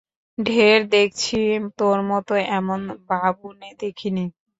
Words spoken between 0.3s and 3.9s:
ঢের দেখেছি, তোর মতো এমন ভাবুনে